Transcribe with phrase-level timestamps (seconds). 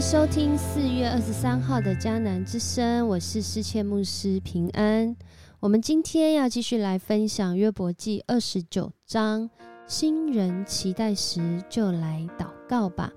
[0.00, 5.14] 收听四月二十三号的迦南之声，我是诗切牧师平安。
[5.60, 9.50] 我们今天要继续来分享约伯记二十九章，
[9.86, 13.12] 新人期待时就来祷告吧。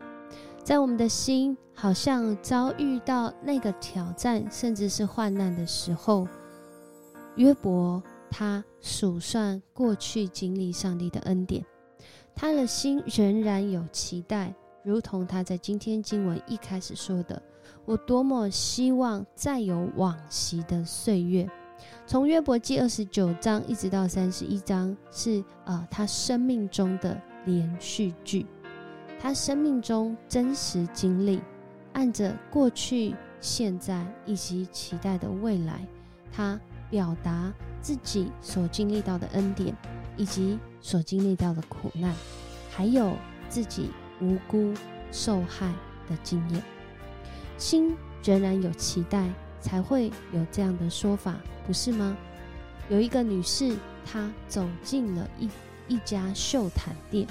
[0.61, 6.27] 在我们的心好像遭遇到那个挑战，甚至是患难的时候，
[7.37, 11.65] 约伯他数算过去经历上帝的恩典，
[12.35, 14.53] 他的心仍然有期待。
[14.83, 17.41] 如同他在今天经文一开始说的
[17.85, 21.49] ：“我多么希望再有往昔的岁月。”
[22.05, 28.45] 从约伯记二十九章一直到三十一章，是呃他生命中的连续剧，
[29.19, 31.41] 他生命中真实经历，
[31.93, 35.85] 按着过去、现在以及期待的未来，
[36.31, 36.59] 他
[36.89, 39.75] 表达自己所经历到的恩典，
[40.17, 42.13] 以及所经历到的苦难，
[42.69, 43.13] 还有
[43.49, 43.89] 自己。
[44.23, 44.73] 无辜
[45.11, 45.67] 受害
[46.09, 46.63] 的经验，
[47.57, 49.29] 心仍然有期待，
[49.59, 51.35] 才会有这样的说法，
[51.67, 52.15] 不是吗？
[52.89, 55.49] 有一个女士，她走进了一
[55.87, 57.27] 一家绣毯店，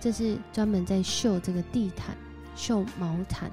[0.00, 2.16] 这是专门在绣这个地毯、
[2.56, 3.50] 绣毛毯。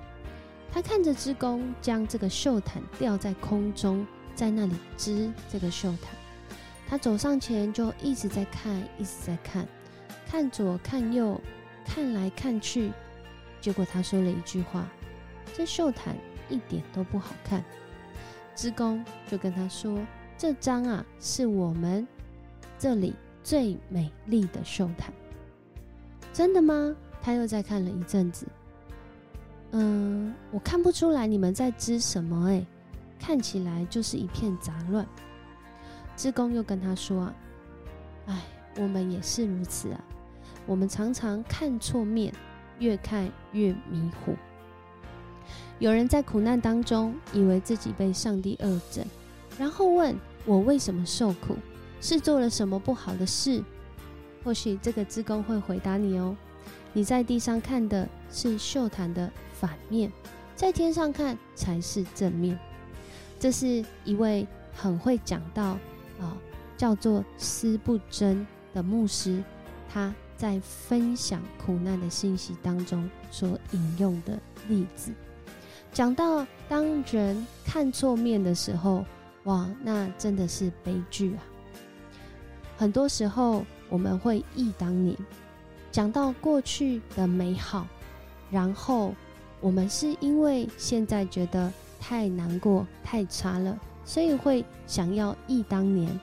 [0.71, 6.15] 她看着织工将这个绣毯吊在空中，在那里织这个绣毯。
[6.87, 9.67] 她走上前，就一直在看，一直在看，
[10.29, 11.39] 看左看右。
[11.85, 12.91] 看来看去，
[13.59, 14.87] 结果他说了一句话
[15.53, 16.15] ：“这绣毯
[16.49, 17.63] 一点都不好看。”
[18.55, 19.99] 织工就跟他说
[20.37, 22.07] ：“这张啊，是我们
[22.77, 25.13] 这里最美丽的绣毯。”
[26.33, 26.95] 真的吗？
[27.21, 28.47] 他又再看了一阵子。
[29.71, 32.65] 嗯，我看不出来你们在织什么哎，
[33.19, 35.05] 看起来就是一片杂乱。
[36.17, 37.33] 织工又跟他说：“啊，
[38.27, 38.41] 哎，
[38.77, 40.03] 我们也是如此啊。”
[40.65, 42.33] 我们常常看错面，
[42.79, 44.35] 越看越迷糊。
[45.79, 49.03] 有人在苦难当中，以为自己被上帝恶整，
[49.57, 51.57] 然后问我为什么受苦，
[51.99, 53.63] 是做了什么不好的事？
[54.43, 56.35] 或许这个职工会回答你哦：
[56.93, 60.11] 你在地上看的是秀毯的反面，
[60.55, 62.57] 在天上看才是正面。
[63.39, 65.77] 这是一位很会讲道
[66.19, 66.37] 啊，
[66.77, 69.43] 叫做思不真的牧师，
[69.89, 70.13] 他。
[70.41, 75.11] 在分享苦难的信息当中所引用的例子，
[75.93, 79.05] 讲到当人看错面的时候，
[79.43, 81.43] 哇，那真的是悲剧啊！
[82.75, 85.15] 很多时候我们会忆当年，
[85.91, 87.85] 讲到过去的美好，
[88.49, 89.13] 然后
[89.59, 96.19] 我们是因为现在觉得太难过、太差了，所以会想要忆当年。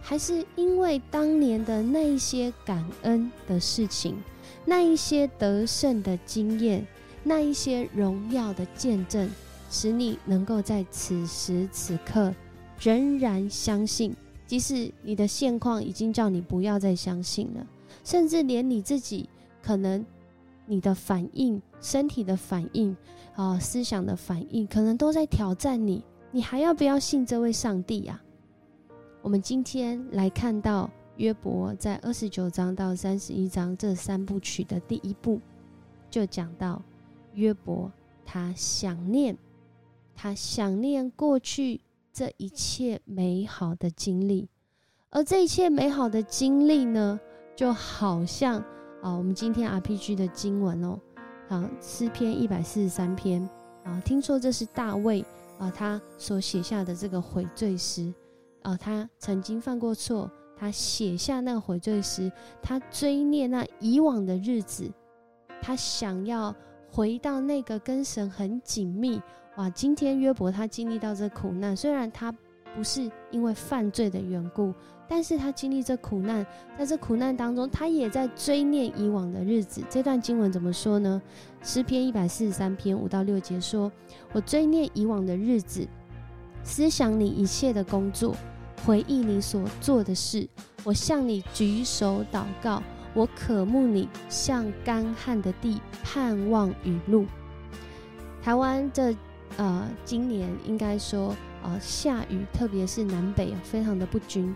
[0.00, 4.16] 还是因为当年的那一些感恩的事情，
[4.64, 6.86] 那一些得胜的经验，
[7.22, 9.30] 那一些荣耀的见证，
[9.70, 12.34] 使你能够在此时此刻
[12.80, 14.14] 仍然相信，
[14.46, 17.66] 即使你的现况已经叫你不要再相信了，
[18.02, 19.28] 甚至连你自己
[19.62, 20.04] 可能
[20.64, 22.96] 你的反应、身体的反应
[23.34, 28.20] 啊、思想的反应，可能都在挑战你，你还要不要信这位上帝呀？
[29.28, 35.38] 我们今天来看到约伯在二十九章到三十一章这三部曲的第一部，
[36.08, 36.80] 就讲到
[37.34, 37.92] 约伯
[38.24, 39.36] 他想念，
[40.16, 41.78] 他想念过去
[42.10, 44.48] 这一切美好的经历，
[45.10, 47.20] 而这一切美好的经历呢，
[47.54, 48.58] 就好像
[49.02, 50.98] 啊，我们今天 RPG 的经文哦，
[51.50, 53.46] 啊，诗篇一百四十三篇
[53.84, 55.22] 啊，听说这是大卫
[55.58, 58.10] 啊他所写下的这个悔罪诗。
[58.62, 62.30] 啊，他曾经犯过错，他写下那个悔罪诗，
[62.62, 64.90] 他追念那以往的日子，
[65.60, 66.54] 他想要
[66.90, 69.20] 回到那个跟神很紧密。
[69.56, 72.32] 哇，今天约伯他经历到这苦难，虽然他
[72.76, 74.72] 不是因为犯罪的缘故，
[75.08, 76.46] 但是他经历这苦难，
[76.78, 79.82] 在这苦难当中，他也在追念以往的日子。
[79.90, 81.20] 这段经文怎么说呢？
[81.62, 83.90] 诗篇一百四十三篇五到六节说
[84.32, 85.88] ：“我追念以往的日子，
[86.68, 88.36] 思想你一切的工作。”
[88.86, 90.48] 回忆你所做的事，
[90.84, 92.80] 我向你举手祷告，
[93.12, 97.26] 我渴慕你，像干旱的地盼望雨露。
[98.40, 99.14] 台湾这
[99.56, 101.34] 呃今年应该说
[101.64, 104.54] 呃下雨，特别是南北非常的不均，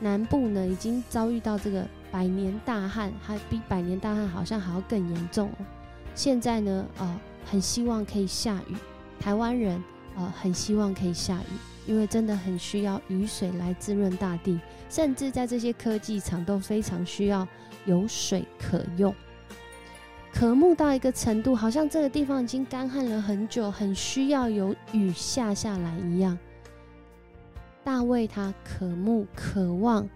[0.00, 5.66] 南部呢已经遭遇到这个百年大旱，还比百年大旱好像还要更严重哦。
[6.14, 8.74] 现在呢呃很希望可以下雨，
[9.20, 9.80] 台湾人
[10.18, 11.56] 呃很希望可以下雨。
[11.86, 14.60] 因为真的很需要雨水来滋润大地，
[14.90, 17.48] 甚至在这些科技厂都非常需要
[17.86, 19.14] 有水可用。
[20.30, 26.38] 渴慕到一个程度，好像这个地方已经干旱了很久，很需要有雨下下来一样。
[27.82, 30.06] 大卫他渴慕、渴望。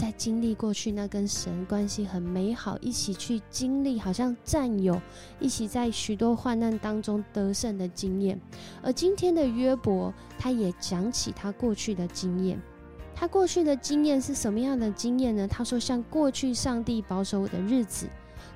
[0.00, 4.98] 在经历过去那跟神关系很美好，一起去经历，好像战友
[5.38, 8.40] 一起在许多患难当中得胜的经验。
[8.82, 12.58] 而今天的约伯，他也讲起他过去的经验。
[13.14, 15.46] 他过去的经验是什么样的经验呢？
[15.46, 18.08] 他说：“像过去上帝保守我的日子，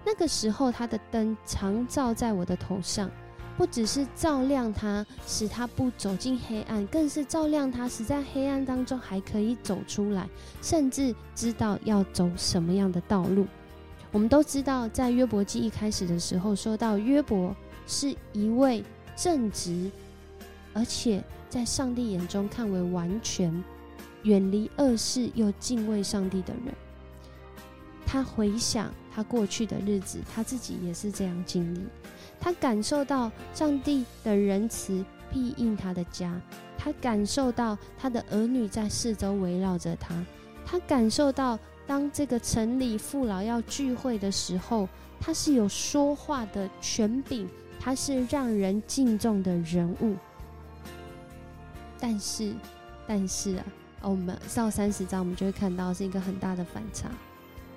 [0.03, 3.11] 那个时候他的灯常照在我的头上。”
[3.57, 10.29] 不只是照亮他，使他不走进黑暗，更是照亮他，使在黑暗当中还可以走出来，
[10.61, 13.47] 甚至知道要走什么样的道路。
[14.11, 17.55] 我们都知道，在约伯记一开始的时候，说到约伯
[17.87, 18.83] 是一位
[19.17, 19.91] 正直，
[20.73, 23.63] 而且在上帝眼中看为完全、
[24.25, 26.75] 远离恶事又敬畏上帝的人。
[28.07, 31.81] 他回想他过去的日子，他自己也是这样经历。
[32.45, 35.03] 他感受到上帝的仁慈
[35.33, 36.39] 庇应他的家，
[36.77, 40.15] 他感受到他的儿女在四周围绕着他，
[40.67, 44.87] 他感受到当这个城里父老要聚会的时候，
[45.19, 47.49] 他是有说话的权柄，
[47.81, 50.15] 他是让人敬重的人物。
[51.99, 52.53] 但是，
[53.07, 53.65] 但是啊，
[54.03, 57.09] 我们到三十章，我们就会看到是一个很大的反差。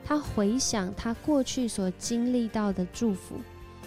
[0.03, 3.39] 他回想他过去所经历到的祝福。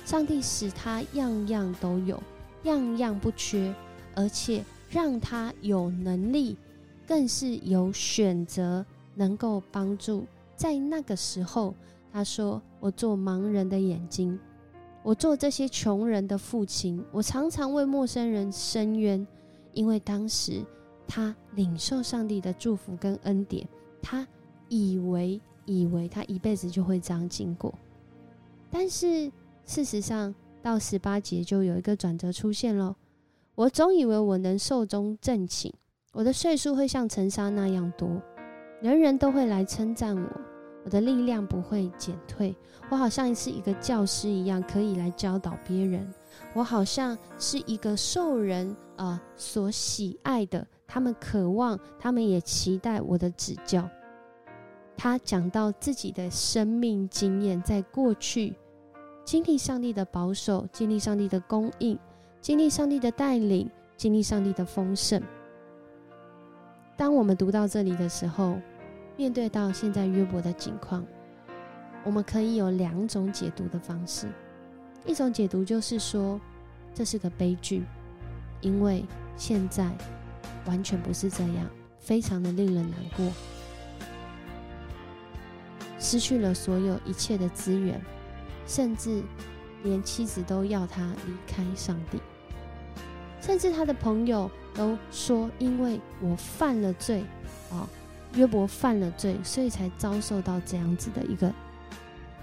[0.04, 2.20] 上帝使他样样都有，
[2.64, 3.72] 样样不缺，
[4.16, 6.56] 而且让他有能力，
[7.06, 10.26] 更是有选择，能够帮助。
[10.56, 11.72] 在那个时候，
[12.12, 14.36] 他说：“我做盲人的眼睛，
[15.04, 19.24] 我做这些穷人的父亲，我常常为陌生人伸冤，
[19.72, 20.64] 因为当时
[21.06, 23.64] 他领受上帝的祝福跟恩典，
[24.02, 24.26] 他
[24.68, 27.72] 以为以为他一辈子就会这样经过，
[28.68, 29.30] 但是。”
[29.70, 32.96] 事实上，到十八节就有一个转折出现了。
[33.54, 35.72] 我总以为我能寿终正寝，
[36.12, 38.20] 我的岁数会像尘沙那样多，
[38.82, 40.28] 人人都会来称赞我，
[40.84, 42.52] 我的力量不会减退。
[42.90, 46.12] 我好像是一个教师一样，可以来教导别人。
[46.52, 53.88] 我好像是一个受人啊所喜爱的，他们渴望，他们也期待我的指教。
[54.96, 58.52] 他讲到自己的生命经验，在过去。
[59.24, 61.98] 经历上帝的保守，经历上帝的供应，
[62.40, 65.22] 经历上帝的带领，经历上帝的丰盛。
[66.96, 68.58] 当我们读到这里的时候，
[69.16, 71.06] 面对到现在约伯的境况，
[72.04, 74.26] 我们可以有两种解读的方式。
[75.06, 76.40] 一种解读就是说，
[76.92, 77.84] 这是个悲剧，
[78.60, 79.04] 因为
[79.36, 79.88] 现在
[80.66, 81.66] 完全不是这样，
[81.98, 83.32] 非常的令人难过，
[85.98, 88.00] 失去了所有一切的资源。
[88.66, 89.22] 甚至
[89.82, 92.18] 连妻子都要他离开上帝，
[93.40, 97.24] 甚至他的朋友都说：“因为我犯了罪，
[97.70, 97.88] 哦，
[98.34, 101.52] 约伯犯了罪，所以才遭受到这样子的一个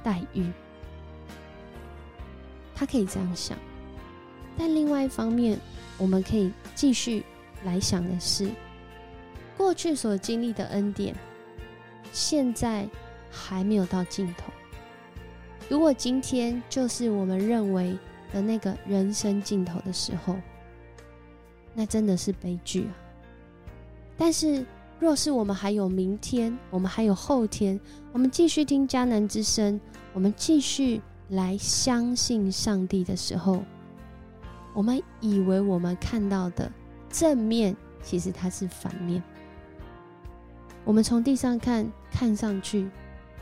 [0.03, 0.45] 待遇。”
[2.75, 3.57] 他可以这样想，
[4.57, 5.59] 但另外一方面，
[5.97, 7.23] 我们可以继续
[7.63, 8.51] 来想的是，
[9.57, 11.15] 过去所经历的恩典，
[12.11, 12.87] 现在
[13.31, 14.51] 还没有到尽头。
[15.69, 17.97] 如果今天就是我们认为
[18.31, 20.35] 的那个人生尽头的时候，
[21.73, 22.93] 那真的是悲剧啊！
[24.17, 24.65] 但是，
[24.99, 27.79] 若是我们还有明天，我们还有后天，
[28.11, 29.79] 我们继续听迦南之声，
[30.13, 33.63] 我们继续来相信上帝的时候，
[34.73, 36.71] 我们以为我们看到的
[37.09, 39.21] 正面，其实它是反面。
[40.83, 42.89] 我们从地上看，看上去。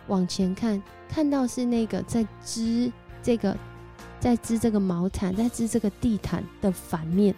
[0.07, 2.91] 往前看，看到是那个在织
[3.23, 3.57] 这个，
[4.19, 7.33] 在织这个毛毯，在织这个地毯的反面，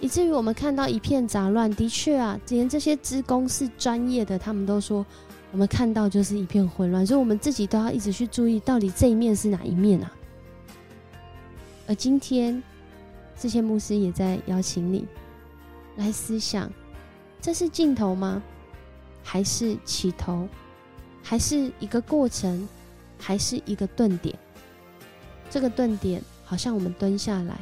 [0.00, 1.70] 以至于我们看到一片杂乱。
[1.74, 5.04] 的确啊，连这些织工是专业的，他们都说
[5.52, 10.12] 我们看到就是一片混乱，所以我们自己都要一直去注意，到底这一面是哪一面啊？
[11.86, 12.62] 而今天，
[13.38, 15.06] 这些牧师也在邀请你
[15.96, 16.70] 来思想：
[17.40, 18.42] 这是尽头吗？
[19.22, 20.48] 还是起头？
[21.28, 22.68] 还是一个过程，
[23.18, 24.38] 还是一个顿点。
[25.50, 27.58] 这个顿点，好像我们蹲下来，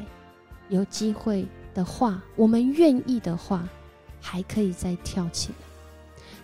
[0.68, 3.66] 有机会的话，我们愿意的话，
[4.20, 5.54] 还可以再跳起来，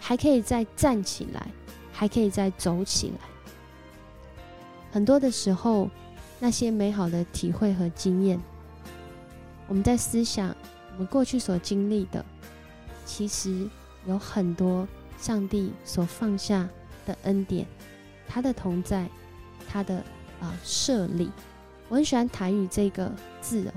[0.00, 1.46] 还可以再站起来，
[1.92, 3.18] 还可以再走起来。
[4.90, 5.90] 很多的时候，
[6.38, 8.40] 那些美好的体会和经验，
[9.68, 10.56] 我们在思想
[10.94, 12.24] 我们过去所经历的，
[13.04, 13.68] 其实
[14.06, 16.66] 有很多上帝所放下。
[17.10, 17.66] 的恩典，
[18.28, 19.08] 他的同在，
[19.68, 19.96] 他的
[20.40, 21.28] 啊设立。
[21.88, 23.72] 我很喜欢台语这个字哦，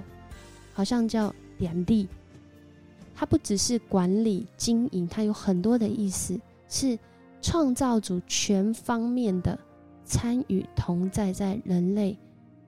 [0.74, 2.08] 好像叫点地。
[3.16, 6.98] 它不只是管理经营，它有很多的意思，是
[7.42, 9.58] 创造主全方面的
[10.04, 12.18] 参与同在在人类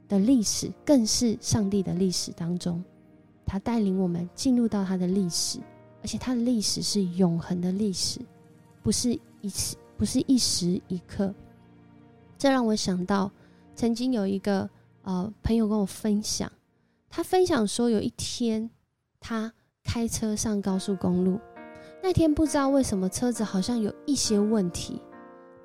[0.07, 2.83] 的历史，更是上帝的历史当中，
[3.45, 5.59] 他带领我们进入到他的历史，
[6.01, 8.19] 而且他的历史是永恒的历史，
[8.83, 11.33] 不是一次，不是一时一刻。
[12.37, 13.31] 这让我想到，
[13.75, 14.69] 曾经有一个
[15.03, 16.51] 呃朋友跟我分享，
[17.09, 18.69] 他分享说有一天
[19.19, 19.53] 他。
[19.87, 21.39] 开车上高速公路，
[22.01, 24.99] 那天不知道为什么车子好像有一些问题，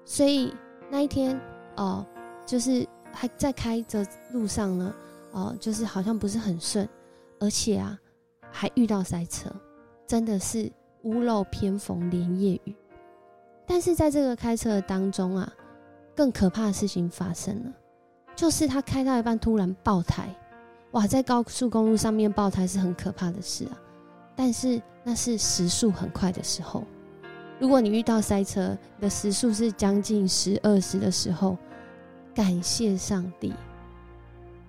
[0.05, 0.53] 所以
[0.91, 1.41] 那一天
[1.79, 2.07] 哦，
[2.45, 4.95] 就是还在开着路上呢，
[5.33, 6.87] 哦，就是好像不是很顺，
[7.39, 7.99] 而且啊
[8.53, 9.51] 还遇到塞车，
[10.07, 10.71] 真的是
[11.05, 12.77] 屋漏偏逢连夜雨。
[13.71, 15.49] 但是在这个开车的当中啊，
[16.17, 17.73] 更可怕的事情发生了，
[18.35, 20.29] 就是他开到一半突然爆胎，
[20.91, 23.79] 哇，在高速公路上面爆胎是很可怕的事啊。
[24.35, 26.83] 但是那是时速很快的时候，
[27.61, 31.57] 如果你遇到塞车，你的时速是将近十二十的时候，
[32.35, 33.55] 感谢上帝。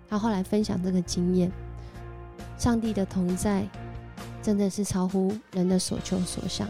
[0.08, 1.51] 他后来分享这个经验，
[2.55, 3.67] 上帝的同在
[4.43, 6.70] 真的是超乎人的所求所想。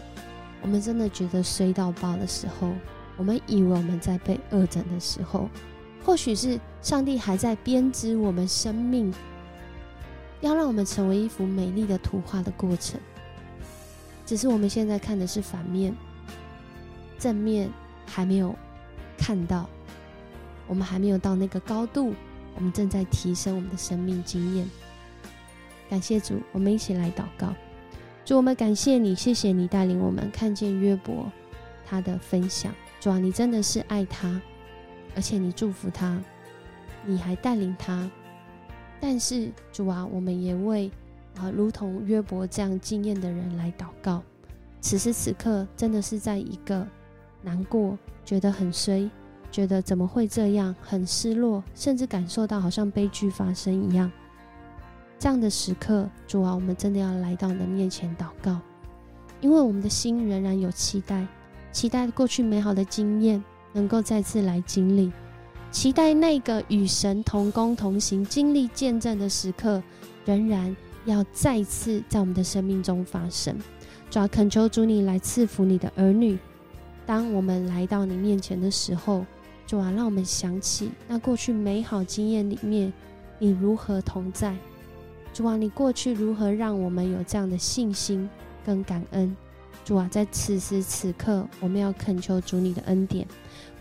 [0.62, 2.72] 我们真的觉得衰到爆的时候，
[3.16, 5.50] 我们以为我们在被恶整的时候，
[6.04, 9.12] 或许是上帝还在编织我们生命。
[10.40, 13.00] 要让我们成为一幅美丽的图画的过程，
[14.26, 15.94] 只是我们现在看的是反面，
[17.16, 17.70] 正面
[18.06, 18.52] 还没有
[19.16, 19.70] 看到，
[20.66, 22.12] 我们还没有到那个高度，
[22.56, 24.68] 我们正在提升我们的生命经验。
[25.88, 27.54] 感谢主，我们一起来祷告，
[28.24, 31.30] 主，我们感谢你，谢谢你带领我们看见约伯
[31.84, 32.72] 他的分享。
[33.00, 34.40] 主啊，你真的是爱他，
[35.16, 36.22] 而且你祝福他，
[37.04, 38.08] 你还带领他。
[39.00, 40.88] 但是主啊，我们也为
[41.36, 44.22] 啊如同约伯这样经验的人来祷告。
[44.80, 46.86] 此时此刻，真的是在一个
[47.42, 49.10] 难过、觉得很衰、
[49.50, 54.10] 觉得怎么会这样、很失落，甚至感受到好像悲剧发生一样
[55.22, 58.58] 这样的时刻，主啊，我们真的要来到你的面前祷告，
[59.40, 61.24] 因为我们的心仍然有期待，
[61.70, 63.40] 期待过去美好的经验
[63.72, 65.12] 能够再次来经历。
[65.70, 69.80] 期待那个与神同工同行、经历见证的时刻，
[70.24, 73.56] 仍然要再次在我们的生命中发生。
[74.10, 76.36] 主要恳求主你来赐福你的儿女。
[77.06, 79.24] 当我们来到你面前的时候，
[79.68, 82.92] 主啊，让我们想起那过去美好经验里面，
[83.38, 84.52] 你如何同在。
[85.32, 88.28] 主啊，你过去如何让我们有这样的信心
[88.64, 89.36] 跟感恩。
[89.84, 93.26] 主啊，在此时此刻，我们要恳求主你的恩典，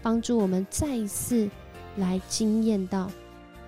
[0.01, 1.50] 帮助我们再一次。
[1.98, 3.12] 来惊艳到，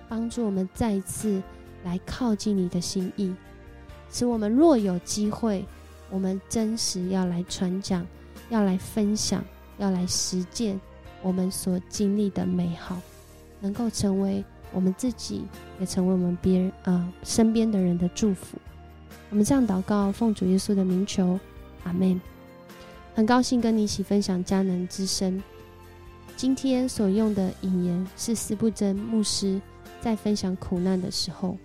[0.08, 1.42] 帮助我们再一次
[1.84, 3.34] 来靠近你的心意，
[4.10, 5.62] 使我们若有机会，
[6.08, 8.04] 我们真实要来传讲，
[8.48, 9.44] 要来分享，
[9.76, 10.80] 要来实践
[11.20, 12.98] 我们所经历的美好，
[13.60, 14.42] 能够成为
[14.74, 15.44] 我们自己，
[15.78, 18.58] 也成为我们别人啊身边的人的祝福。
[19.30, 21.38] 我们这样祷告，奉主耶稣的名求，
[21.84, 22.20] 阿门。
[23.14, 25.42] 很高兴跟你一起分享迦南之声。
[26.36, 29.60] 今天所用的引言是斯布真牧师
[30.00, 31.56] 在分享苦难的时候，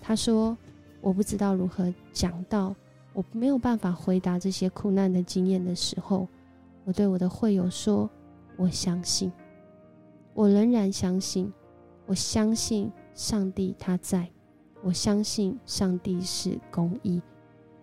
[0.00, 0.56] 他说
[1.02, 2.74] ：“我不知道如何讲到，
[3.12, 6.28] 我没有办法回答这些苦难的经验的时候，
[6.84, 8.08] 我对我的会友说：
[8.56, 9.30] 我相信，
[10.34, 11.52] 我仍然相信，
[12.06, 14.28] 我相信上帝他在，
[14.82, 17.20] 我相信上帝是公义。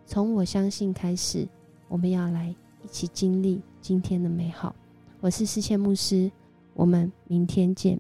[0.06, 1.48] 从我相信开始，
[1.88, 4.76] 我们要来一起经历今天的美好。”
[5.22, 6.32] 我是思谦牧师，
[6.74, 8.00] 我们明天见。